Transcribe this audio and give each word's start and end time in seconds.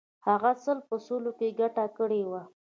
هغه 0.27 0.51
سل 0.63 0.77
په 0.87 0.95
سلو 1.05 1.31
کې 1.39 1.55
ګټه 1.59 1.85
کړې 1.97 2.21
وه. 2.29 2.41